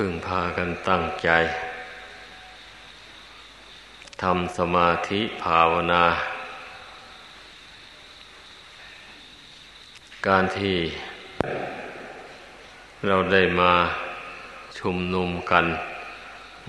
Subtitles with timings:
[0.00, 1.30] พึ่งพากันตั้งใจ
[4.22, 6.04] ทำสมาธิภาวนา
[10.26, 10.78] การที่
[13.06, 13.72] เราได้มา
[14.78, 15.64] ชุมนุมกัน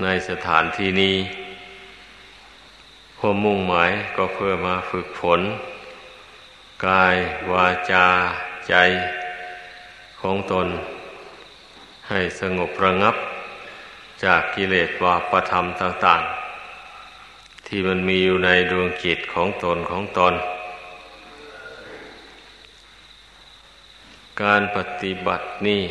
[0.01, 1.15] ในสถานที่นี้
[3.19, 5.41] ความมุ่งหมายก็เพื่อมาฝึกฝน
[6.87, 7.15] กาย
[7.51, 8.07] วาจา
[8.69, 8.75] ใจ
[10.21, 10.67] ของตน
[12.09, 13.15] ให้สงบระงับ
[14.23, 16.21] จากกิเลสวาประธรรมต่าง
[16.93, 20.33] ๆ ที่มันมีอยู่ในดวงจิตของตนของตน
[24.43, 25.83] การปฏิบัตินี่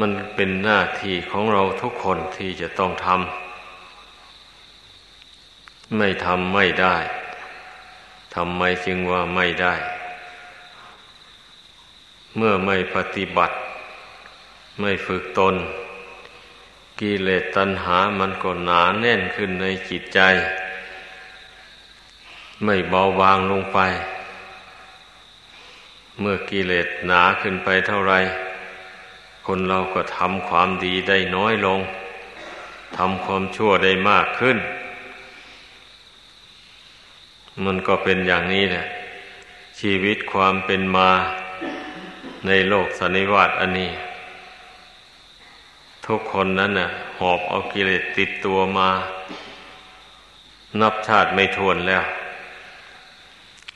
[0.00, 3.16] มันเป็นหน้าที่ของเราทุกคนที่จะต้องทำ
[5.96, 6.96] ไม่ทำไม่ได้
[8.34, 9.74] ทำไมจึงว่าไม่ได้
[12.36, 13.54] เมื่อไม่ปฏิบัติ
[14.80, 15.54] ไม่ฝึกตน
[17.00, 20.20] กิเลสตัณหามันก็หนาแน่นขึ้นในจิตใจ
[22.64, 23.78] ไม่เบาบางลงไป
[26.20, 28.14] เมื่อกิเลสหนาขึ้นไปเท่าไร
[29.46, 31.80] คนเราก็ทำความดีได้น้อยลง
[32.96, 34.58] ทำความชั่วได้มากขึ้น
[37.64, 38.84] มันก็เป็นอย่างนี้แหละ
[39.80, 41.10] ชีวิตความเป็นมา
[42.46, 43.90] ในโลกสันนิวาตอันนี้
[46.06, 46.88] ทุกคนนั้นน่ะ
[47.20, 48.90] หอบเอากิเลสติดตัวมา
[50.80, 52.04] นับชาติไม่ทวนแล้ว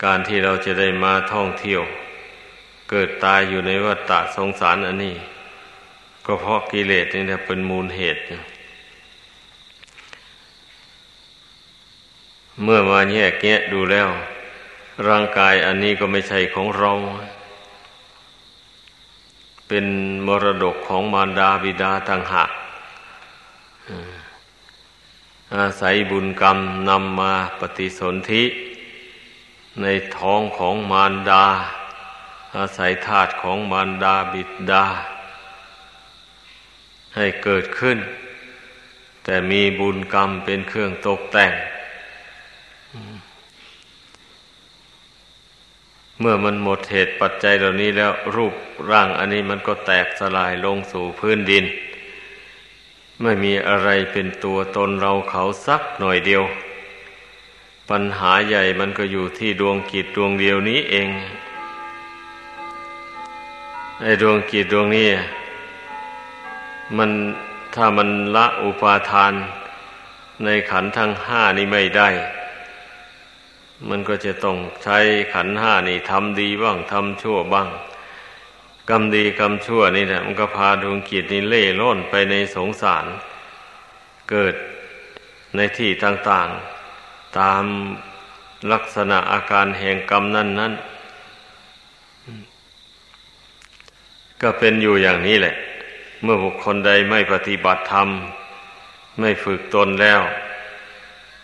[0.05, 1.83] การที่เราจะได้มาท่องเที่ยว
[2.91, 5.15] เกิดตายอยู่ในวัฏฏะสงสารอันนี้
[6.27, 8.21] ก็เพราะกิเลสนี่แหละเป็นมูลเหตุ
[12.63, 14.09] เมื่อมาแยกแยะดูแล้ว
[15.09, 16.93] ร่างกายอันนี้ก็ไม่ใช่ของเรา
[19.73, 19.89] เป็น
[20.27, 22.51] มรดกของมารดาบิดาต่างหาก
[25.57, 26.59] อาศัยบุญกรรม
[26.89, 28.45] นำมาปฏิสนธิ
[29.81, 29.87] ใน
[30.17, 31.45] ท้องของมารดา
[32.57, 34.85] อาศัยธาตุของมารดาบิดา
[37.17, 37.99] ให้เกิดขึ้น
[39.25, 41.53] แต่มีบุญกรรมเป็นเครื่องตกแต่ง
[46.21, 48.55] เมื่อมันหมดเหตุปัจจัยเหล่านี้แล้วรูป
[48.91, 51.65] ร่างอันนี้มันก็แตกสลายลงสู่พื้นดิน
[53.23, 56.43] ไม่มีอะไรเป็นตัวตนเราเขาสักหน่อยเดียว
[57.91, 61.09] ปัญหาใหญ่มันก็อยู่ที่ดวงกิจดวงเดียวนี้เอง
[64.01, 65.09] ไอ้ดวงกิจดวงนี้
[66.97, 67.11] มัน
[67.75, 69.33] ถ้ามันละอุปาทาน
[70.45, 72.09] ในขันทั้งห้านี้ไม่ได้
[73.89, 74.99] มันก็จะต้องใช้
[75.33, 77.69] ขันห้านี่ทำดีบ้างทำชั่วบ้าง
[78.91, 83.07] กรรมดีกรรมชั่วนี่แหละมันก็พาดวงกิจนี่เล่ร่อนไปในสงสาร
[84.31, 84.55] เกิด
[85.57, 87.65] ในที่ต่างๆ ตาม
[88.73, 90.73] ลักษณะอาการแห่งกรรมนั่นนั้น
[94.43, 95.55] ก็เป็นอยู่อย่างนี้แหละ
[96.23, 98.09] เมื่อบุคคลใดไม่ปฏิบัติธรรม
[99.21, 100.21] ไม่ฝึกตนแล้ว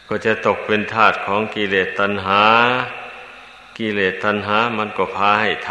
[0.09, 2.43] ก็จะตกเป็นทาสของกิเลสตัณหา
[3.78, 5.71] กิเลสตัณหา มันก็พาให้ท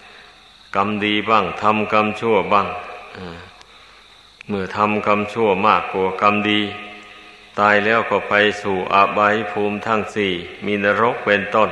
[0.00, 2.68] ำกรรมดีบ้างทำกรรมชั่วบ้าง
[4.48, 6.60] เมื่อทำกรรมชั่วมากกว่ากรรมดี
[7.58, 10.32] ตายแล้วก็ไปสู่อาบายภูมิทั้งสี่
[10.64, 11.70] มีนรกเป็นต้น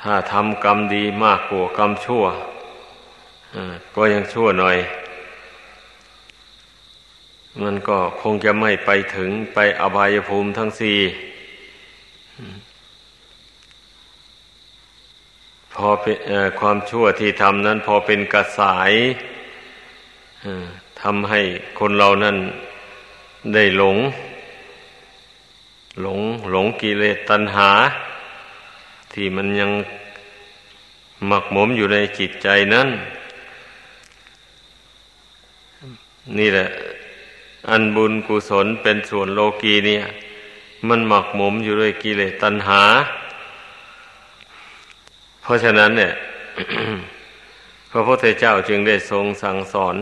[0.00, 2.24] ถ้าทำกรรมดีมากกว่ากรรมชั่ว
[3.94, 4.76] ก็ยังชั่วหน่อย
[7.64, 10.98] มันก็คงจะไม่ไปถึงไปอบายภูมิทั้งสี่
[15.74, 15.88] พอ
[16.60, 18.92] ความชั่วที่ทำนั้นพอเป็นกระสาย
[21.00, 21.40] ทำให้
[21.78, 22.36] คนเรานั้น
[23.54, 23.96] ได้หลง
[26.02, 26.20] หลง
[26.50, 27.70] หลงกิเลสตัณหา
[29.12, 29.70] ที่มันยัง
[31.26, 32.88] หมักหมมอยู่ในจิตใจนั้น
[36.38, 36.68] นี่แหละ
[37.70, 40.04] อันบุญกุศลเป็นส่วนโลกีเนี่ย
[40.88, 42.82] มันหมักหมมอยู่ด้วยกิเลสตัณหา
[45.42, 46.12] เพราะฉะนั้นเนี่ย
[47.90, 49.96] พระพุทธเจ้าจึงได้ทรงสั่งสอน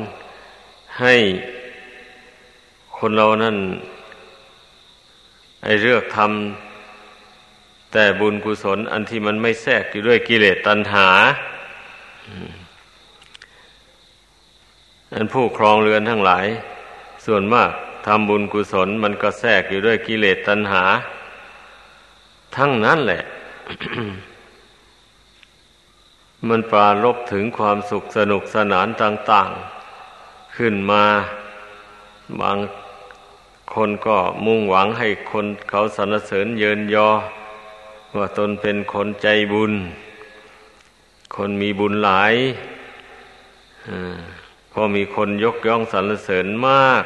[1.01, 1.15] ให้
[2.99, 3.57] คนเรานั่น
[5.63, 11.09] ไอเลือกทำแต่บุญกุศล อันที่มันไม่แทรกอยู่ด้วยกิเลสตัณหา
[15.15, 16.47] อันผู้ครองเรือนทั้งหลาย
[17.27, 17.71] ส่วนมาก
[18.07, 20.85] ทำบุญกุศลมันก็แทรกอยู่ด้วยกิเลสตัณหา
[22.57, 23.23] ทั้งนั้นแหละ
[26.49, 29.51] มันปราลบถึงความสุขสนุกสนานต่าง
[30.03, 31.05] ๆ ขึ้นมา
[32.41, 32.59] บาง
[33.75, 37.09] คนก็มุ่งหวังให้คนเขาสรรเสริญเยินยอ
[38.17, 39.73] ว่าตนเป็นคนใจบุญ
[41.37, 42.35] คนมีบุญหลาย
[44.46, 44.46] พ
[44.81, 47.05] อมีคนยกย่องสรรเสริญมาก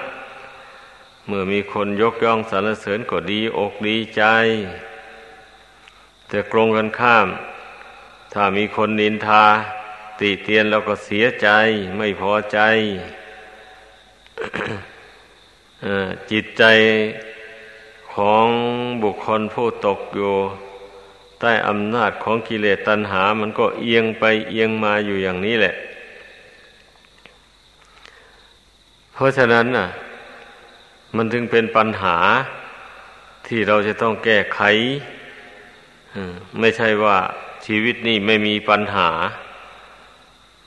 [1.27, 4.23] เมื่อมีคนยกย่องสรรเสริญก็ดีอกดีใจ
[6.29, 7.29] แต่กรงกันข้าม
[8.33, 9.45] ถ้ามีคนนินทา
[10.21, 11.49] ติเตียนแล้วก็เสียใจ
[11.97, 12.59] ไม่พอใจ
[16.31, 16.65] จิตใจ
[18.13, 18.47] ของ
[19.03, 20.35] บุคคลผู้ตกอยู่
[21.41, 25.75] ใต้อำนาจของกิเลสตัณหา มันก็เอียงไปเอียงมาอยู่อย่างนี้แหละ
[29.10, 29.89] เพ ราะฉะนั้นน่ะ
[31.17, 32.17] มันจึงเป็นปัญหา
[33.47, 34.61] ที่เราจะต้องแก้ไข
[36.61, 37.17] ไม่ใช่ว่า
[37.67, 39.09] ชีวิตนี้ไม่มีปัญหา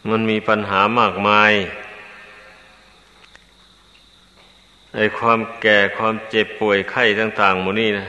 [0.10, 1.52] มันมีปัญหามากมาย
[4.96, 8.08] ไอ้ความแก่ความเจ็บป่วยไข้ต่างๆหมดนี่นะ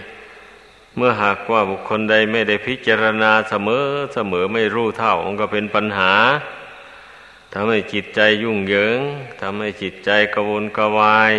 [0.96, 6.12] เมื่อหากว่าบุคคลใดไม่ได้พิจารณาเสมอเสมอไม่รู้เท่ามันก็เป็นปัญหา
[7.56, 9.00] ทำให้จิตใจยุ่งเหยิง
[9.40, 11.32] ทำให้จิตใจกระวนกระวาย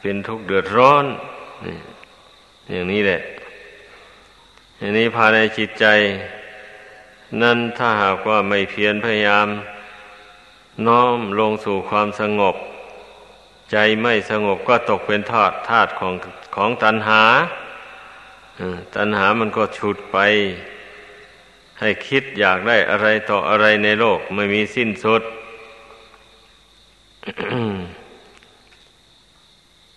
[0.00, 1.04] เป็นทุกข์เดือดร้อน
[2.70, 3.20] อย่างนี้แหละ
[4.78, 5.86] อย่างนี้ภายในจิตใจ
[7.42, 9.48] นั่นถ้าหากว่าไม่เพียรพยายาม
[10.86, 12.56] น้อมลงสู่ความสงบ
[13.72, 16.14] ใจไม่สงบก็ตกเป็นทาตธาตของ
[16.56, 17.22] ของตัณหา
[18.96, 20.18] ตัณหามันก็ฉุดไป
[21.84, 25.22] ให้คิดอยากได้อะไรต่ออะไรในโลกไม่มีสิ้นสุด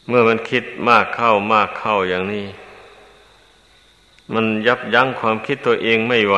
[0.08, 2.46] เมื่อมันคิดมากเข้ามากเข้าอย่างนี้
[4.34, 6.38] มันยับยั้งความคิดตัวเองไม่ไหว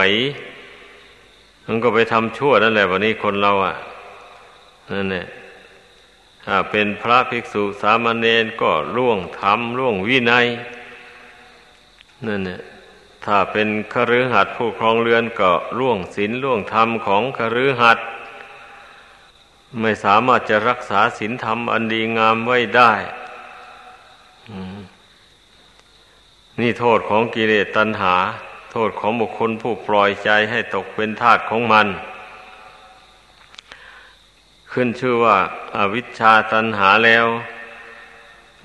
[1.66, 3.76] มันก็ไปทำชั่วนั่นแหละวันนี้คนเราอะ
[4.92, 5.26] นั่นแหละ
[6.46, 10.48] ถ้าเป็นพระภิกษุสามเณรก็ล่วงธรรมล่วงวินัย
[12.28, 12.62] นั่นเนี่ย
[13.26, 18.06] ถ้าเป็นคฤหัสถ์ผู้ครองเรือนก็ล่วงศีลล่วงธรรมของคฤหัสถ์
[19.82, 22.92] ไม่สามารถจะรักษาศีลธรรมอันดีงามไว้ได้
[26.60, 28.16] นี่โทษของกิเลสตัณหา
[28.72, 31.88] โทษของบุคคลผู้ปล่อยใจให้ตกเป็นทาสของมัน
[34.72, 35.38] ขึ้นชื่อว่า
[35.76, 37.26] อาวิชชาตันหาแล้ว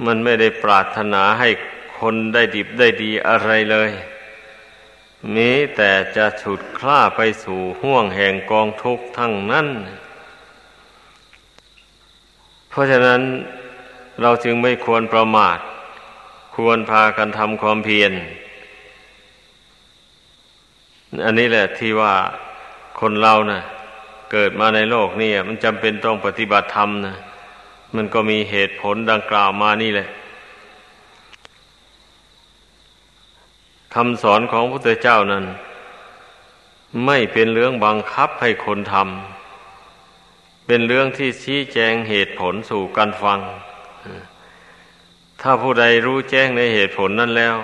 [0.07, 1.49] มันไม่ได้ปรารถนาให้
[1.99, 3.91] คนได้ดิบได้ดีอะไรเลย
[5.35, 9.69] มีแต่จะฉุดคล้าไปสู่ห่วงแห่งกองทุกข์ทั้งนั้น
[12.69, 13.21] เพราะฉะนั้น
[14.23, 15.59] เราจึงไม่ควรประมาท
[16.55, 18.13] ควรพากันทำความเพียร
[21.25, 22.15] อันนี้แหละที่ว่า
[23.01, 23.63] คนเรานะ่ะ
[24.33, 27.17] เกิดมาในโลกนี่มันจำเป็นต้องปฏิบัติธรรมนะ
[27.97, 30.09] มันก็มีเหตุผลดังกล่าวมานี่แหละ
[33.95, 35.45] คำสอนของพระพุทธเจ้านั้น
[37.07, 43.41] ไม่เป็นเรื่องบังคับให้คนทำเป็นเรื่องที่ชี้แจงเหตุผลสู่การฟัง
[45.41, 47.57] ถ้าผู้ใดรู้แจ้งในเหตุผลนั้นแล้ว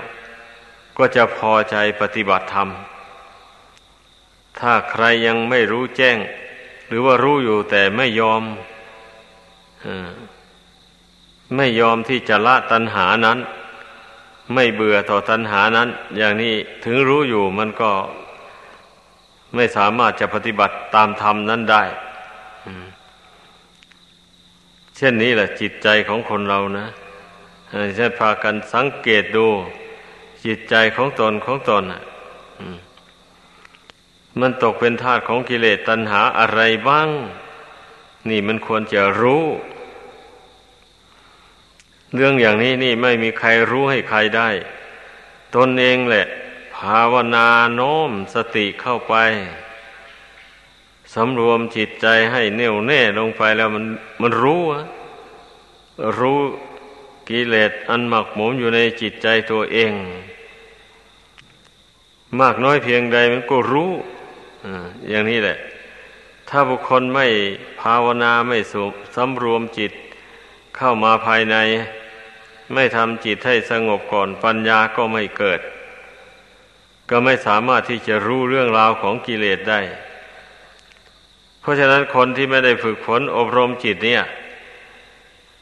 [0.99, 2.69] ก็จะพอใจปฏิบัติธรรม
[4.61, 6.17] ถ้าใครยังไม่รู้แจ้ง
[6.87, 8.43] หรือว่ารู้อยู่แต่ไม่ยอม
[11.57, 13.38] ไม่ยอมที่จะละตัณหานั้น
[14.54, 15.88] ไม่เบื่อต่อตัณหานั้น
[16.19, 16.54] อย่างนี้
[16.85, 17.90] ถึงรู้อยู่มันก็
[19.54, 21.83] ไม่สามารถจะปฏิบัติตามธรรมนั้นได้
[24.97, 26.87] เช่นนี้แหละจิตใจของคนเรานะ
[27.99, 29.47] จะพากันสังเกตดู
[30.45, 31.85] จิตใจของตนของตน
[34.40, 37.09] มันตกเป็นทาสของกิเลสตัณหาอะไรบ้าง
[38.28, 39.45] นี่มันควรจะรู้
[42.14, 44.49] เรื่องอย่างนี้นี่ไม่มีใครรู้ให้ใครได้
[45.55, 46.26] ตนเองแหละ
[46.76, 49.14] ภาวนาโน้มสติเข้าไป
[51.14, 53.85] สำรวมจิตใจให้แน่วแน่ลงไปแล้วมัน
[54.21, 54.62] มันรู้
[56.19, 56.38] รู้
[57.29, 59.93] กิเลสอันหมักหมมอยู่ในจิตใจตัวเอง
[62.40, 63.90] มากน้อยเพียงใดมันก็รู้
[65.09, 65.57] อย่างนี้แหละ
[66.49, 67.26] ถ้าบุคคลไม่
[67.81, 68.83] ภาวนาไม่สุ
[69.17, 69.93] สำรวมจิต
[70.76, 71.57] เข้ามาภายใน
[72.75, 75.61] ไม่ทำจิตให้สงบก่อนปัญญาก็ไม่เกิด
[77.11, 79.81] ก็ไม่สามารถที่จะรู้เรื่องราวของกิเลสได้
[81.61, 84.23] เพราะฉะนั้นคนที่ไม่ได้ฝึกฝนอบรมจิตเนี่ย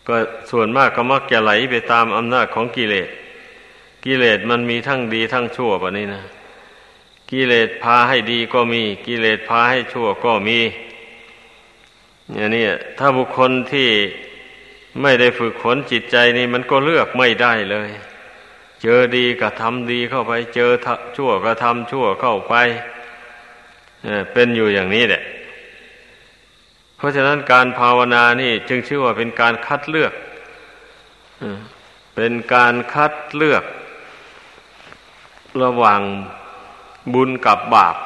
[0.07, 0.17] ก็
[0.51, 3.09] ส่วนมากก็มักจะไหลไปตามอำนาจของกิเลส
[4.05, 6.23] กิเลสมันมีทั้งดีทั้งชั่วแบบนี้นะ
[7.31, 10.59] กิเลสพาให้ดีก็มี กิเลสพาให้ชั่วก็มี
[12.35, 12.65] อย่างนี้
[12.99, 13.89] ถ้าบุคคลที่
[15.03, 17.91] ไม่ได้ฝึกฝนจิตใจนี่มันก็เลือกไม่ได้เลย
[18.83, 20.71] เจอดีก็ทำดีเข้าไป เจอ
[21.17, 22.55] ชั่วก็ทำชั่วเข้าไป
[24.33, 25.23] เป็นอยู่อย่างนี้แหละ
[26.97, 30.13] เพราะฉะนั้นการภาวนานี่จึงชื่อว่าเป็นการคัดเลือก
[32.17, 33.65] เป็นการคัดเลือก
[35.63, 36.01] ระหว่าง
[37.15, 37.97] บุญกับบาป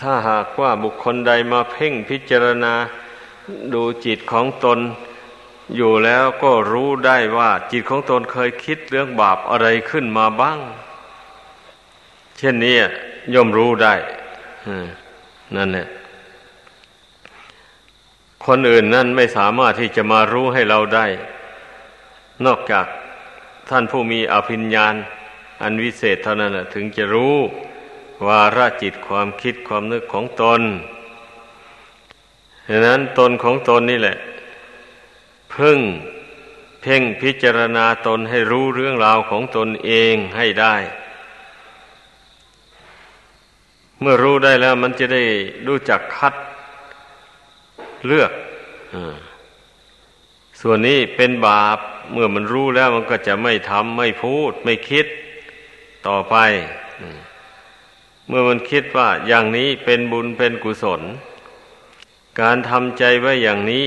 [0.00, 2.74] ถ้าหากว่าบุคคลใดมาเพ่งพิจารณา
[3.74, 4.78] ดูจิตของตน
[5.76, 10.58] อยู่แล้วก็รู้ได้ว่าจิตของตนเคยคิดเรื่องบาปอะไรขึ้นมาบ้าง
[12.38, 12.76] เช่นนี้
[13.34, 13.94] ย่อมรู้ได้
[15.56, 15.86] นั่นแหละ
[18.46, 21.06] คนอื่นนั่นไม่สามารถที่จะมารู้ให้เราได้
[22.46, 22.86] นอกจาก
[23.70, 24.94] ท่านผู้มีอภิญญาณ
[25.62, 27.36] อันวิเศษเท่านั้นถึงจะรู้
[28.26, 30.60] วาระจิตความคิดความนึกของตน
[32.68, 34.16] ดังนั้นตนของตนนี่แหละ
[35.54, 35.78] พึ่ง
[36.80, 40.74] เพ่งพิจารณาตนให้รู้เรื่องราวของตนเองให้ได้
[44.00, 45.22] เมื่อรู้ได้แล้วมันจะได้
[45.66, 46.34] รู้จักคัด
[48.06, 48.32] เลือก
[48.94, 48.96] อ
[50.60, 51.78] ส่วนนี้เป็นบาป
[52.12, 55.06] เมื่อมันรู้แล้วมันก็จะไม่ทำไม่พูด ไม่คิด
[56.06, 56.36] ต่อไป
[58.30, 61.02] เมื่อมันคิดว่าอย่างนี้เป็นบุญเป็นกุศล
[62.40, 63.84] การทำใจไว้อย่างนี้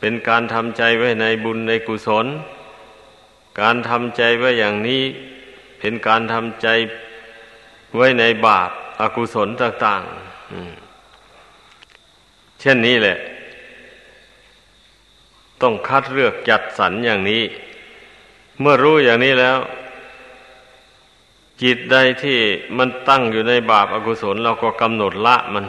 [0.00, 2.26] เป็นการทำใจไว้ในบุญในกุศล
[3.60, 5.02] การทำใจไว้อย่างนี้
[5.78, 6.68] เป็นการทำใจ
[7.96, 8.70] ไว้ในบาป
[9.00, 13.16] อากุศลต่างๆเช่นนี้แหละ
[15.62, 17.42] ต้องคัดเลือกจัดสรรอย่างนี้
[18.60, 19.58] เมื่อรู้อย่างนี้แล้ว
[21.62, 22.38] จิตใดที่
[22.78, 25.64] มันตั้งอยู่ในบาปอากุศล เราก็กำหนดละมัน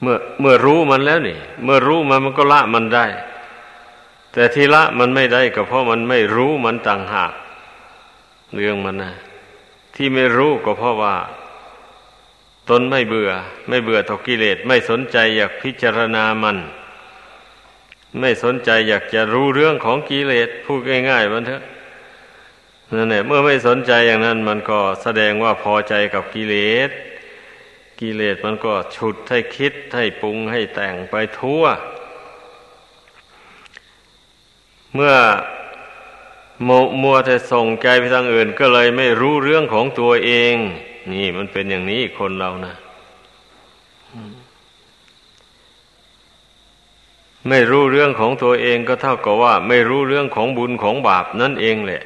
[0.00, 3.06] เมื่อเมื่อรู้มันแล้วนี่ เมื่อรู้มันมันก็ละมันได้
[4.32, 7.32] แต่ที่ละมันไม่ได้ก็เพราะมันไม่รู้มันต่างหาก
[8.54, 9.12] เรื่องมันนะ
[9.94, 11.16] ที่ไม่รู้ก็เพราะว่า
[12.68, 13.30] ตนไม่เบื่อ
[13.68, 16.56] ไม่เบื่อต่อกิเลสไม่สนใจอยากพิจารณามัน
[18.20, 21.62] ไม่สนใจอยากจะรู้เรื่องของกิเลสพูดง่ายๆมันเถอะ
[22.96, 26.56] นั่นแหละเมื่อไม่สนใจอย่างนั้น มันก็แสดงว่าพอใจกับกิเล
[26.88, 26.90] ส
[28.00, 31.64] กิเลสมันก็ฉุดให้คิดให้ปรุงให้แต่งไปทั่ว
[34.94, 35.14] เมื่อ
[37.02, 40.54] มัวแต่ส่งใจไปทางอื่น ก็เลยไม่รู้เรื่องของตัวเอง
[41.12, 42.74] นี่มันเป็นอย่างนี้คนเรานะ
[47.48, 52.02] ไม่รู้เรื่องของตัวเองก็เท่ากับว่า ไม่รู้เรื่องของบุญของบาปนั่นเองแหละ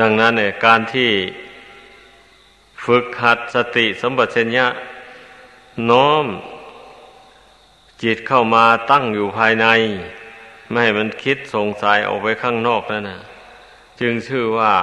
[0.00, 1.10] ดังนั้นเนี่ยการที่
[2.84, 4.66] ฝึกหัดสติสมบัติเชญญะ
[5.90, 6.26] น้อม
[8.02, 9.66] จิตเข้ามาตั้งอยู่ภายใน
[10.70, 13.20] ไม่ให้มันคิดสงสัยออกไปข้างนอกนั่นนะ
[14.00, 14.74] จึงชื่อว่า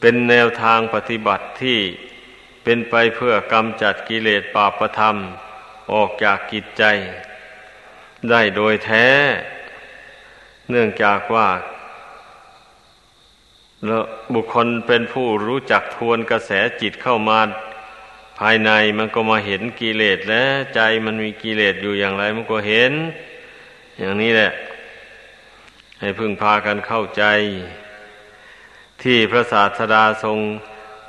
[0.00, 1.78] เป็นแนวทางปฏิบัติที่
[2.64, 5.16] เป็นไปเพื่อกำจัดกิเลสปาประธรรม
[5.92, 6.84] ออกจากกิจใจ
[8.30, 9.06] ได้โดยแท้
[10.70, 11.48] เนื่องจากว่า
[14.34, 17.40] บุคคลเป็นผู้รู้จักทวนกระแสจิตเข้ามา
[18.38, 20.42] ภายในมันก็มาเห็นกิเลสและ
[20.74, 22.92] ใจมันมีกิเลสอยู่อย่างไรมันก็เห็น
[23.98, 24.52] อย่างนี้แหละ
[26.00, 27.24] ให้พึงพากันเข้าใจ
[29.02, 30.38] ที่พระศาสดาทรง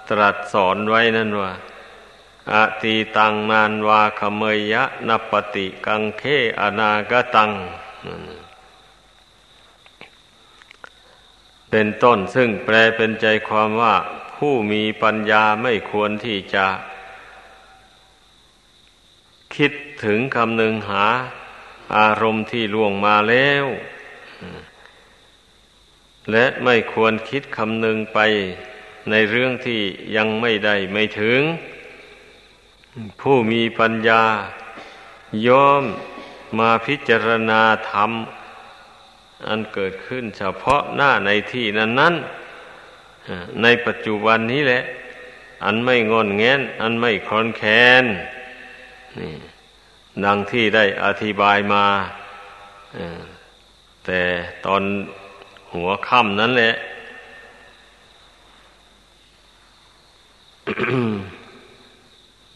[0.09, 1.51] ตรัสสอนไว้นั่นว่า
[2.51, 6.23] อตีตังนานวาขเมยยะนปติกังเค
[6.59, 7.51] อนากตัง
[8.07, 8.21] นั่น
[11.77, 13.95] เป็นต้นซึ่งแปลเป็นใจความว่า
[14.35, 16.67] ผู้มีปัญญาไม่ควรที่จะ
[19.55, 19.71] คิด
[20.03, 21.05] ถึงคำหนึ่งหา
[21.97, 23.65] อารมณ์ที่ล่วงมาแล้ว
[26.31, 28.19] และไม่ควรคิดคำหนึ่งไป
[29.09, 29.81] ในเรื่องที่
[30.15, 31.41] ยังไม่ได้ไม่ถึง
[33.21, 34.23] ผู้มีปัญญา
[35.47, 35.83] ย่อม
[36.59, 38.11] มาพิจารณาธรรม
[39.47, 42.15] อันเกิดขึ้นเฉพาะหน้าในที่นั้นนั้น
[43.61, 44.83] ในปัจจุบันนี้แหละ
[45.63, 47.63] อันไม่งอนแงนอันไม่คลอนแค
[48.03, 48.05] น
[49.19, 49.33] นี่
[50.25, 51.85] ดังที่ได้อธิบายมา
[54.05, 54.21] แต่
[54.65, 54.83] ตอน
[55.73, 56.73] หัวค่ำนั้นแหละ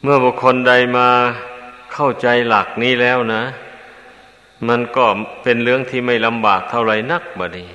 [0.01, 1.07] เมื่อบุคคลใดมา
[1.93, 3.43] เข้าใจหลักนี้แล้วนะ
[4.67, 5.05] มันก็
[5.43, 7.69] เป็นเรื่องที่ไม่ลำบากเท่าไรนักบดนี้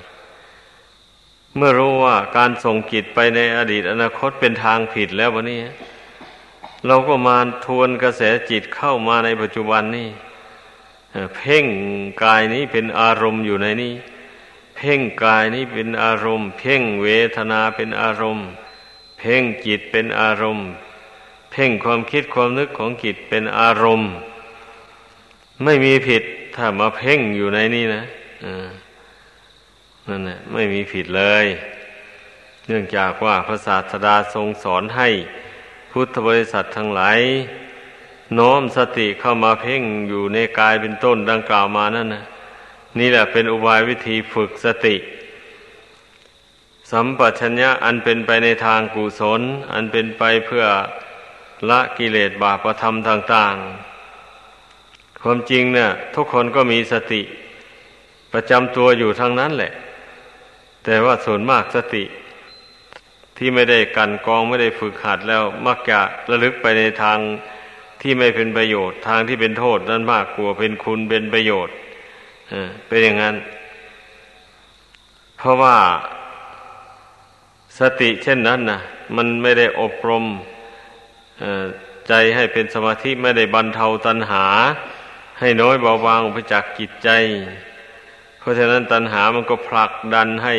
[1.57, 5.61] เมื่อรู้ว่าการส่งจิตไปในอดีตอนาคตเป็นทางผิดแล้ววันนี้
[6.87, 10.09] เราก็มาทวนกระแสจิตเข้ามาในปัจจุบันนี่
[11.37, 11.67] เพ่ง
[12.25, 13.95] กายนี้เป็นอารมณ์อยู่ในนี้
[14.77, 18.49] เพ่งกายนี้เป็นอารมณ์ เพ่งเวทนาเป็นอารมณ์
[19.19, 20.69] เพ่งจิตเป็นอารมณ์
[21.51, 24.11] เพ่งความคิดความนึกของจิตเป็นอารมณ์
[25.65, 26.23] ไม่มีผิด
[26.57, 28.05] ถ้ามาเพ่งอยู่ในนี้นะ
[30.09, 31.47] นั่นแหละไม่มีผิดเลย
[32.67, 35.09] เนื่องจากว่าพระศาสดาทรงสอนให้
[35.91, 37.19] พุทธบริษัททั้งหลาย
[38.39, 42.25] น้อมสติเข้ามาเพ่งอยู่ในกายเป็นต้นดังกล่าวมานั่นนะ
[42.99, 44.97] นี่แหละเป็นอุบายวิธีฝึกสติ
[46.91, 49.41] สัมปชัญญะอันเป็นไปในทางกุศล
[49.73, 50.65] อันเป็นไปเพื่อ
[51.69, 53.94] ละกิเลสบาปธรรมต่าง ๆ
[55.27, 57.23] ความจริงเนี่ยทุกคนก็มีสติ
[58.33, 59.73] ประจำตัวอยู่ทั้งนั้นแหละ
[60.85, 62.05] แต่ว่าส่วนมากสติ
[63.39, 66.01] ที่ไม่ได้กันกองไม่ได้ฝึกหัดแล้ว มักจะ
[66.31, 67.19] ระลึกไปในทาง
[68.03, 71.75] ที่ไม่เป็นประโยชน์ ทางที่เป็นโทษนั้นมากกว่าเป็นคุณเป็นประโยชน์
[72.89, 73.37] เป็นอย่างนั้น
[75.39, 75.77] เพราะว่า
[77.79, 78.81] สติเช่นนั้นนะ
[79.17, 80.25] มันไม่ได้อบรม
[82.09, 84.47] ใจให้เป็นสมาธิไม่ได้บรรเทาตัณหา
[85.39, 87.09] ให้น้อยเบาบางไปจากจิตใจ
[88.39, 90.55] เพราะฉะนั้นตัณหามันก็ผลักดันให้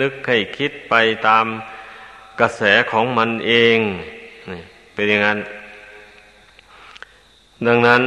[0.00, 0.94] นึกให้คิดไป
[1.28, 1.46] ตาม
[2.40, 3.78] กระแสของมันเอง
[4.94, 5.38] เป็นอย่างนั้น
[7.66, 8.02] ดังนั้น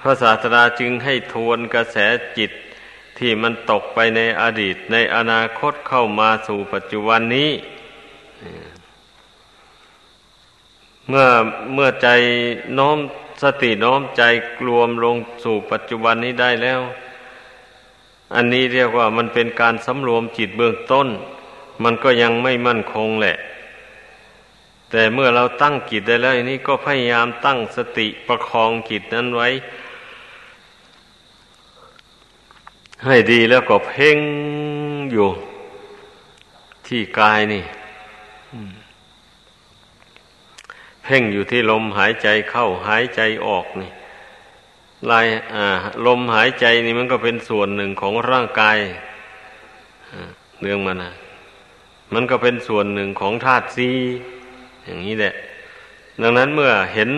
[0.00, 1.96] พระศาสดาจึงให้ทวนกระแส
[2.38, 2.50] จิต
[3.18, 7.50] ที่มันตกไปในอดีตในอนาคตเข้ามาสู่ปัจจุบันนี้
[11.08, 11.26] เมื่อ
[11.74, 12.08] เมื่อใจ
[12.78, 12.98] น้อม
[13.42, 14.22] สติน้อมใจ
[14.66, 16.80] รวมลงสู่ปัจจุบันนี้ได้แล้ว
[18.34, 21.08] อันนี้เรียกว่ามันเป็นการสำรวมจิตเบื้องต้น
[21.84, 23.36] มันก็ยังไม่มั่นคงแหละ
[24.90, 29.48] แต่เมื่อเราตั้งจิตได้แล้วนี่ก็พยายามตั้งสติประคองจิตนั้นไว้
[33.04, 34.18] ให้ดีแล้วก็เพ่ง
[35.12, 35.28] อยู่
[36.86, 37.64] ที่กายนี่
[41.06, 43.90] เพ่งอยู่ที่ลมหายใจเข้าหายใจออกนี่
[45.10, 45.26] ลาย
[46.06, 48.78] ลมหายใจนี่มันก็เป็นส่วนหนึ่งของร่างกาย
[50.60, 51.12] เรื่องมันนะ
[52.14, 53.90] มันก็เป็นส่วนหนึ่งของธาตุซี
[54.84, 55.34] อย่างนี้แหละ
[56.22, 57.10] ดังนั้นเมื่อเห็น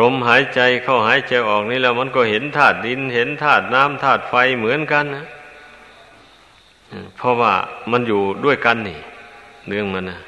[0.00, 5.24] ลมหายใจเข้าหายใจออกนี่แล้วมันก็เห็นธาตุดิน เห็นธาตุน้ำธาตุไฟเหมือนกันนะ
[7.16, 7.52] เพราะว่า
[7.90, 8.98] มันอยู่ด้วยกันนี่
[9.68, 10.18] เรื่องมันนะ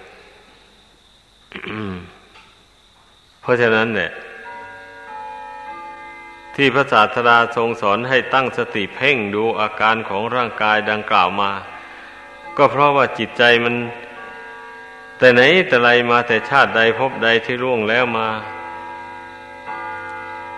[3.46, 4.10] เพราะฉะนั้นเนี่ย
[6.54, 11.50] ที่พระศาสดาทรงสอนให้ตั้งสติเพ่งดูอาการของร่างกายดังกล่าวมา
[12.56, 13.74] ก็เพราะว่าจิตใจมัน
[15.18, 18.28] แต่ไหนแต่ไรมาแต่ชาติใดพบใดที่ล่วงแล้วมา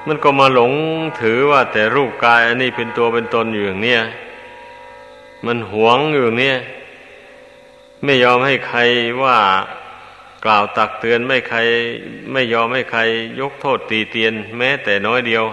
[0.06, 0.72] มันก็มาหลง
[1.20, 4.02] ถือว่าแต่รูปกายอันนี้เป็นตัวเป็นตนอยู่อย่างเนี้ย
[5.46, 6.58] มันหวงอยู่างเนี้ย
[8.04, 8.80] ไม่ยอมให้ใคร
[9.22, 9.38] ว่า
[10.44, 11.58] กล่าวตักเตือนไม่ใคร
[12.32, 13.00] ไม่ยอมให้ใคร
[13.40, 15.44] ยกโทษตีเตียน แม้แต่น้อยเดียว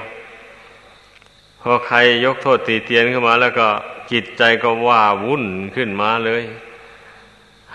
[1.61, 3.67] พอใครยกโทษตีเตียนขึ้นมา แล้วก็
[4.11, 5.45] จิตใจก็ว่าวุ่น
[5.75, 6.43] ขึ้นมาเลย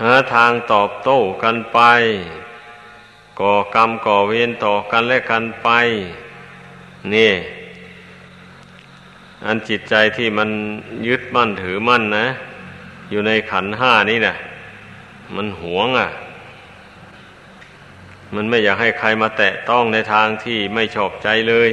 [0.00, 1.80] หาทางตอบโต้กันไป
[3.40, 5.68] ก่อกรรมก่อเวรต่อกันและกันไป
[7.14, 7.32] นี่
[9.44, 10.50] อันจิตใจที่มัน
[11.06, 12.26] ยึดมั่นถือมั่นนะ
[13.10, 14.34] อยู่ในขันห้านี่นะ
[15.34, 16.08] มันหวงอะ
[18.34, 21.70] มันไม่อยากให้ใครมาแตะต้องในทางที่ไม่ชอบใจเลย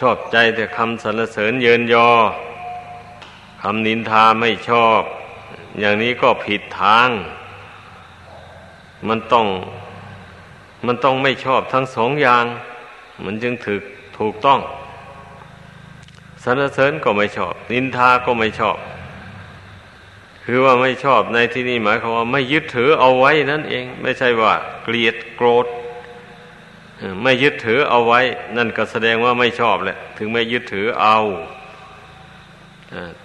[0.00, 2.08] ชอบใจแต่คำสรรเสริญเยินยอ
[3.62, 5.00] คำนินทาไม่ชอบ
[5.80, 7.08] อย่างนี้ก็ผิดทาง
[9.08, 9.46] มันต้อง
[10.86, 12.44] มันต้องไม่ชอบทั้งสองอย่าง
[13.24, 13.82] มันจึงถูก
[14.18, 14.60] ถูกต้อง
[16.44, 18.76] สรรเสริญก็ไม่ชอบ นินทาก็ไม่ชอบ
[20.44, 24.52] คือว่าไม่ชอบในที่นี้หมายความว่าไม่ยึดถือเอาไว้นั่นเอง ไม่ใช่ว่า
[24.82, 25.66] เกลียดโกรธ
[27.22, 28.20] ไม่ยึดถือเอาไว้
[28.56, 31.18] นั่นก็แสดงว่าไม่ชอบแหละ ถึงไม่ยึดถือเอา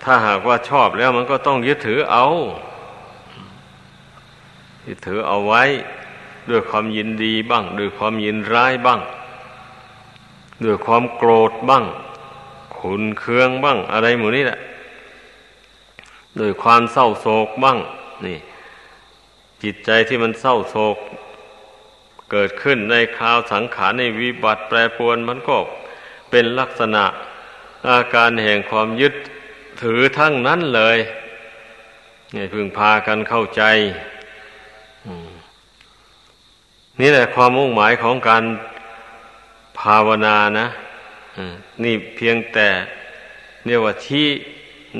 [0.03, 2.27] ถ้าหากว่าชอบแล้วมันก็ต้องยึดถือเอา
[4.87, 5.63] ยึดถือเอาไว้
[6.49, 8.99] ด้วยความยินดีบ้าง ด้วยความยินร้ายบ้าง
[10.63, 11.85] ด้วยความโกรธบ้าง
[12.77, 14.59] ขุนเคืองบ้าง อะไรหมู่นี้แหละ
[16.39, 17.77] ด้วยความเศร้าโศกบ้าง
[18.25, 18.37] นี่
[19.63, 20.97] จิตใจที่มันเศร้าโศก
[22.31, 25.57] เกิดขึ้นในคราวสังขารในวิบัติแปรปรวนมันก็
[26.29, 27.03] เป็นลักษณะ
[27.89, 29.13] อาการแห่งความยึด
[29.83, 30.97] ถือทั้งนั้นเลย
[32.33, 33.63] ให้พึงพากันเข้าใจ
[36.99, 38.43] นี่แหละความมุ่งหมายของการ
[39.79, 40.67] ภาวนานะ
[41.83, 42.67] นี่เพียงแต่
[43.65, 44.27] เรียกว่าชี้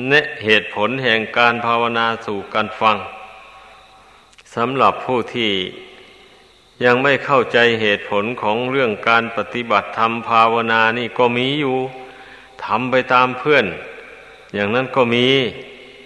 [0.08, 0.12] เน
[0.44, 2.96] เหตุผลแห่งการภาวนาสู่การฟัง
[4.54, 5.52] สำหรับผู้ที่
[6.84, 11.76] ยังไม่เข้าใจเหตุผลของเรื่องการปฏิบัติธรรมภาวนานี่ก็มีอยู่
[12.64, 13.64] ทำไปตามเพื่อน
[14.54, 15.26] อย่างนั้นก็มี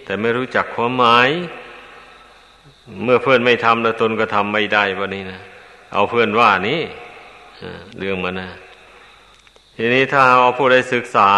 [0.05, 1.29] แต่ไม่รู้จักความหมาย
[3.03, 5.39] เมื่อเพื่อนไม่ทำแล้วตนก็ทำไม่ได้วันนี้นะ
[5.93, 6.81] เอาเพื่อนว่านี่
[7.97, 8.49] เรื่องมันนะ
[9.77, 11.29] ทีนี้ถ้าเอาผู้ใดศึกษา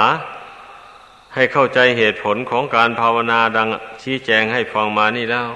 [1.36, 3.68] ให้เข้าใจเหตุผลของการภาวนาดัง
[4.02, 5.48] ชี้แจงให้ฟังมานี่แล้ว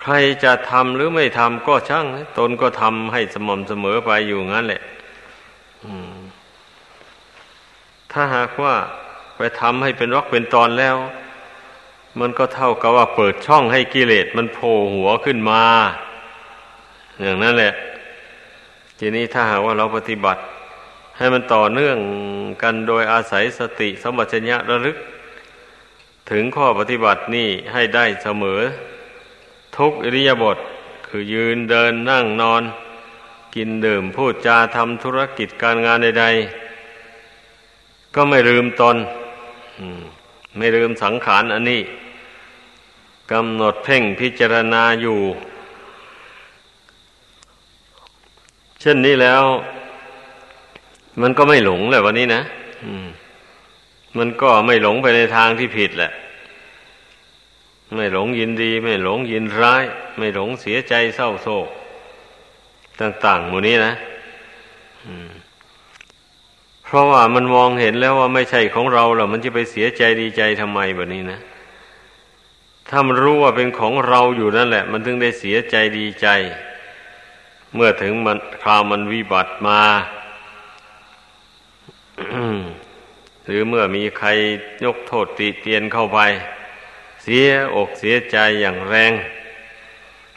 [0.00, 2.06] ใครจะทำหรือไม่ทำก็ช่าง
[2.38, 4.82] ตนก็ทำให้สม่ำเสมอไปอยู่งั้นแหละ
[8.12, 8.74] ถ้าหากว่า
[9.36, 10.96] ไปทำให้เป็นวักเป็นตอนแล้ว
[12.20, 15.62] มันก็เท่ากับว่าเปิดช่องให้กิเลสมันโผล่หัวขึ้นมา
[17.22, 17.72] อย่างนั้นแหละ
[18.98, 20.40] ทีนี้ถ้าหากว่าเราปฏิบัติ
[21.20, 21.98] ให้มันต่อเนื่อง
[22.62, 24.96] กันโดยอาศัยสติสมัชัญญะระลึก
[26.30, 28.60] ถึงข้อปฏิบัตินี่ให้ได้เสมอ
[29.76, 30.58] ทุกอิริยาบถ
[31.06, 32.62] คือยืนเดินนั่งนอน
[33.54, 36.26] กินดื่มพูดจาทำธุรกิจการงานใด
[37.20, 38.96] ๆ ก็ไม่ลืมตน
[40.56, 41.82] ไม่ลืมสังขารอันนี้
[43.32, 45.18] กำหนดเพ่งพิจารณาอยู่
[48.80, 49.44] เช่นนี้แล้ว
[51.22, 52.42] มันก็ไม่หลงแหละวันนี้นะ
[54.18, 56.12] มันก็ไม่หลงไปในทางที่ผิดแหละ
[57.96, 59.84] ไม่หลงยินดี ไม่หลงยินร้าย
[60.18, 61.68] ไม่หลงเสียใจเศร้าโศก
[63.00, 63.92] ต่างๆหมู่นี้นะ
[66.84, 71.38] เพราะว่ามันมองเห็นแล้วว่าไม่ใช่ของเราหรอกมันจะไปเสียใจดีใจทำไมแบบนี้นะ
[72.88, 76.28] ถ้ามันรู้ว่าเป็นของเราอยู่นั่นแหละ มันถึงได้เสียใจดีใจ
[77.74, 79.80] เมื่อถึงมันคราวมันวิบัติมา
[83.46, 84.28] หรือเมื่อมีใคร
[84.84, 86.18] ยกโทษติเตียนเข้าไป
[87.22, 89.12] เสียอกเสียใจอย่างแรง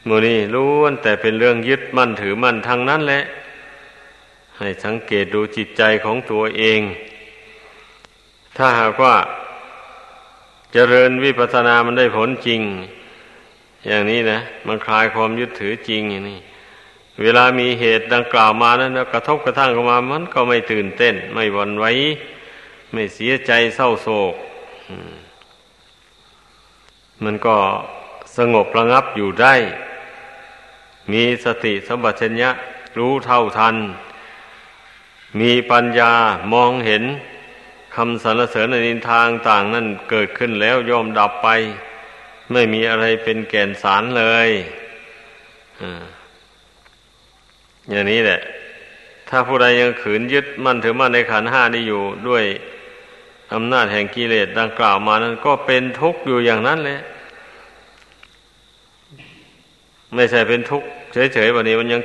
[0.07, 3.21] มูนี่ล้วนแต่เป็นเรื่องยึดมั่นถือมั่นทางนั้นแหละ
[4.57, 6.81] ให้สังเกตดูจิตใจของตัวเอง
[8.57, 9.15] ถ้าหากว่า
[10.73, 12.61] เจริญวิปัสสนามันได้ผลจริง
[13.87, 16.39] อย่างนี้นะ มันคลายความยึดถือจริงอย่างนี้
[17.21, 21.85] เวลามีเหตุดังกล่าวมานั้นกระทบกระทั่งเข้ามามันก็ไม่ตื่นเต้น ไม่วันไหว
[22.91, 24.33] ไม่เสียใจเศร้าโศก
[27.23, 27.55] มันก็
[28.37, 29.55] สงบระงับอยู่ได้
[31.11, 32.49] มีสติสัมปชัญญะ
[32.97, 33.75] รู้เท่าทัน
[35.39, 36.11] มีปัญญา
[36.53, 37.03] มองเห็น
[37.95, 41.49] คำสรรเสริญในนินทางต่างนั่นเกิดขึ้นแล้วย่อมดับไป
[42.51, 44.49] ไม่มีอะไรเป็นแก่นสารเลย
[45.81, 46.03] อ่า
[47.89, 48.39] อย่างนี้แหละ
[49.29, 52.43] ถ้าผู้ใดยังขืนยึดมั่นถือมั่นในขันห้านี้อยู่ด้วย
[53.53, 57.01] อำนาจแห่งกิเลสดังกล่าวมานั้น ก็เป็นทุกข์อยู่อย่างนั้นแหละ
[60.15, 60.87] ไม่ใช่เป็นทุกข์
[61.33, 62.01] เฉยๆวันนี้มันยัง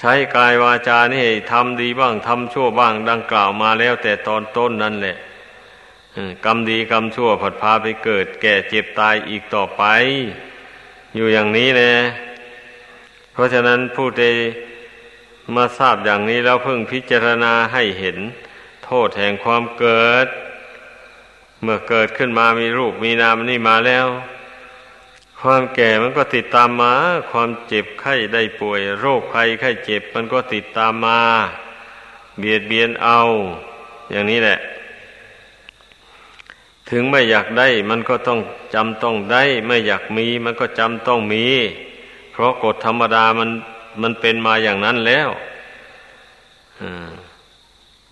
[0.00, 5.16] ใช้กายวาจานี่ทำดีบ้างทำชั่วบ้าง ดังกล่าวมาแล้ว แต่ตอนต้นนั่นแหละ
[6.44, 9.82] กรรมดีกรรมชั่วผัดพาไปเกิด แก่เจ็บตายอีกต่อไป
[11.14, 11.92] อยู่อย่างนี้แหละ
[13.32, 14.24] เพราะฉะนั้นผู้ใด
[15.54, 18.16] มาทราบอย่างนี้แล้วเพิ่งพิจารณาให้เห็น
[18.84, 20.26] โทษแห่งความเกิด
[21.62, 24.06] เมื่อเกิดขึ้นมามีรูปมีนามนี่มาแล้ว
[25.40, 26.94] ความแก่มันก็ติดตามมา
[27.30, 31.20] ความเจ็บไข้ได้ป่วย โรคภัยไข้เจ็บมันก็ติดตามมา
[32.38, 33.20] เบียดเบียนเอา
[34.10, 34.58] อย่างนี้แหละ
[36.90, 38.40] ถึงไม่อยากได้มันก็ต้อง
[38.74, 41.46] จำต้องได้ ไม่อยากมีมันก็จำต้องมี
[42.32, 43.50] เพราะกฎธรรมดามัน
[44.02, 45.28] มันเป็นมาอย่างนั้นแล้ว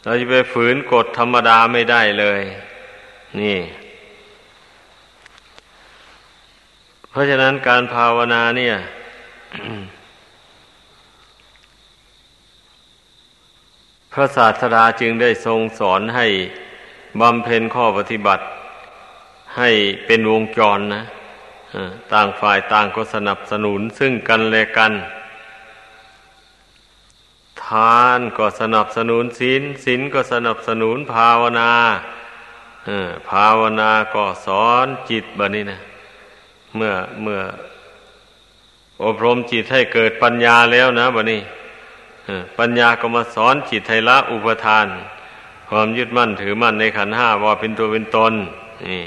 [0.05, 2.43] เราจะไปฝืนกฎธรรมดาไม่ได้เลย
[3.41, 3.59] นี่
[7.11, 8.75] เพราะฉะนั้นการภาวนาเนี่ย
[14.13, 16.27] พระศาสดาจึงได้ทรงสอนให้
[17.21, 18.45] บำเพ็ญข้อปฏิบัติ
[19.59, 19.71] ให้
[20.07, 21.03] เป็นวงจรนะ
[22.13, 31.73] ต่างฝ่ายต่างก็สนับสนุนซึ่งกันและกันานก็สนับสนุนศีลศีลก็สนับสนุนภาวนา
[33.31, 35.81] ภาวนาก็สอนจิตแบบนี้นะ
[36.77, 37.41] เมื่อเมื่อ
[39.05, 41.41] อบรมจิตให้เกิดปัญญาแล้วนะแบบนี้
[42.59, 44.87] ปัญญาก็มาสอนจิตไทละอุปทาน
[45.69, 48.33] ความยึดมั่นถือมั่นในขันห้าว่าเป็นตัวเป็นตน
[48.89, 49.05] นี่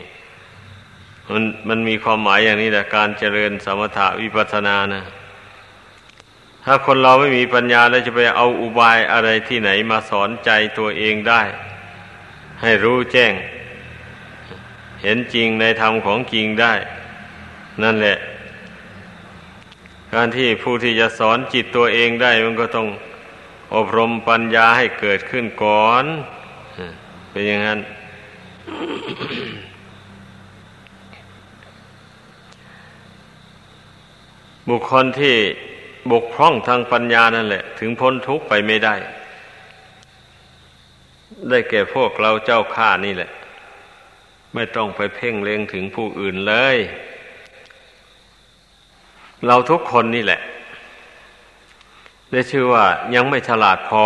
[1.31, 5.03] มันมันมีความหมายอย่างนี้แหละการเจริญสมถะวิปัสสนานะ
[6.65, 11.41] ถ้าคนเราไม่มีปัญญาแล้วจะไปเอาอุบายอะไรที่ไหนมาสอนใจตัวเองได้
[12.61, 13.33] ให้รู้แจ้ง
[15.01, 16.73] เห็นจริงในธรรมของจริงได้
[17.83, 18.17] นั่นแหละ
[20.13, 22.87] การที่ผู้ที่จะสอนจิตตัวเองได้ มันก็ต้อง
[23.75, 26.05] อบรมปัญญาให้เกิดขึ้นก่อน
[27.29, 27.79] เป็นอย่างนั้น
[34.67, 35.37] บุคคลที่
[36.11, 38.95] บกพร่องทางปัญญานั่นแหละ ถึงพ้นทุกข์ไปไม่ได้
[41.49, 43.31] ได้แก่พวกเราเจ้าข้านี่แหละ
[44.53, 46.77] ไม่ต้องไปเพ่งเล็งถึงผู้อื่นเลย
[49.47, 50.41] เราทุกคนนี่แหละ
[52.31, 54.03] ได้ชื่อว่ายังไม่ฉลาดพอ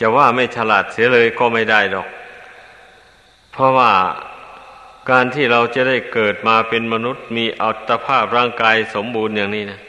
[0.00, 2.08] จะว่าไม่ฉลาดเสียเลยก็ไม่ได้หรอก
[3.52, 3.90] เพราะว่า
[5.10, 9.80] การที่เราจะได้เกิดมาเป็นมนุษย์มีอัตภาพร่างกายสมบูรณ์อย่างนี้นะ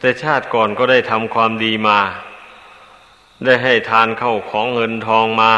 [0.00, 1.98] แต่ชาติก่อนก็ได้ทำความดีมา
[3.44, 5.52] ได้ให้ทานเข้าของเงินทองมา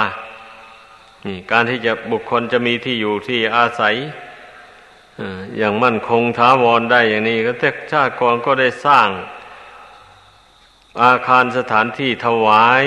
[1.27, 3.95] นี่การที่จะบุคคลจะมีที่อยู่ที่อาศัย
[5.57, 9.09] อย่างมั่นคงท้าวรได้อย่างนี้ ก็แต่ชาติก่อนก็ได้สร้าง
[11.03, 12.85] อาคารสถานที่ถวาย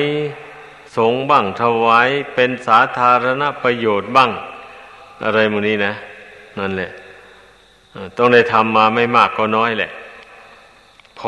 [0.97, 4.31] สงบ้างถวายเป็นสาธารณประโยชน์บ้าง
[5.23, 5.93] อะไรมูนี้นะ
[6.59, 6.91] นั่นแหละ
[8.17, 9.91] ต้องได้ทำมาไม่มากก็น้อยแหละ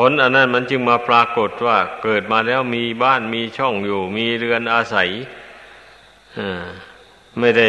[0.08, 5.08] ลอันนั้นมันจึงมาปรากฏว่าเกิดมาแล้วมีบ้านมีช่องอยู่ มีเรือนอาศัย
[7.40, 7.68] ไม่ได้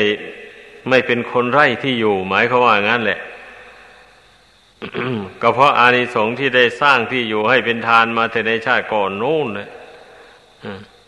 [0.90, 3.20] ไม่เป็นคนไร่ที่อยู่ หมายเขาว่างั้นแหละ
[5.42, 9.68] ก็เพราะอานิสงส์ที่ได้สร้างที่อยู่ให้เป็นทานมาแต่ในชาติก่อนนู่นเลย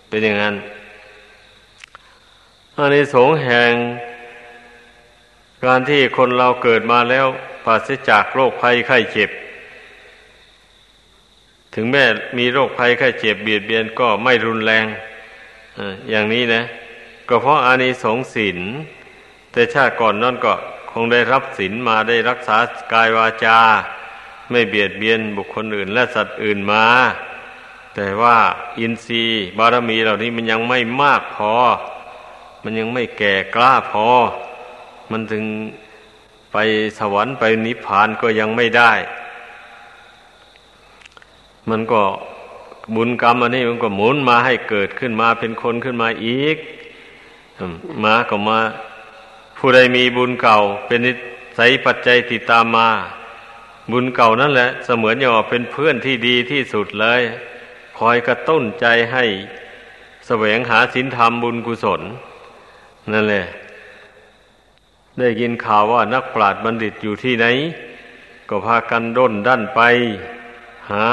[0.10, 0.56] เป็นอย่างนั้น
[2.78, 3.74] อานิสงส์แห่ง
[5.66, 7.26] การที่คนเราเกิดมาแล้ว
[7.66, 9.30] ปราศจากโรคภัยไข้เจ็บ
[11.74, 12.04] ถึงแม้
[12.38, 14.86] มีโรคภัยไข้เจ็บเบียดเบียนก็ไม่รุนแรง
[16.10, 16.64] อย่างนี้นะ
[17.30, 18.60] ก็เพราะอานิสงส์ศีล
[19.52, 20.54] แต่ชาติก่อนนั่นก็
[20.92, 22.58] คงได้รับศีลมาได้รักษา
[22.94, 23.60] กายวาจา
[24.52, 26.86] ไม่เบียดเบียนบุคคลอื่น และสัตว์อื่นมา
[27.96, 28.38] แต่ว่า
[28.80, 31.54] อินทรีย์บารมีเหล่านี้มันยังไม่มากพอ
[32.64, 34.08] มันยังไม่แก่กล้าพอ
[35.12, 35.46] มันถึง
[36.52, 36.58] ไป
[37.00, 38.92] สวรรค์ไปนิพพานก็ยังไม่ได้
[41.72, 42.02] มันก็
[42.96, 46.58] บุญกรรมอันนี้มันก็หมุนมาให้เกิดขึ้นมาเป็นคนขึ้นมาอีก
[48.04, 48.60] มาก็มา
[49.58, 51.12] ผู้ใดมีบุญเก่า เป็นนิ
[51.58, 52.90] สัยปัจจัยติดตามมา
[53.92, 57.22] บุญเก่านั่นแหละ เสมือนอย่างเป็นเพื่อนที่ดีที่สุดเลย
[58.00, 59.26] คอยกระตุ้นใจให้
[60.28, 62.02] แสวงหาศีลธรรมบุญกุศล
[63.12, 63.46] นั่นแหละ
[65.20, 67.46] ได้ยินข่าวว่านักปราชญ์บัณฑิตอยู่ที่ไหน
[68.50, 69.82] ก็พากันด้นดันไป
[70.92, 71.08] หา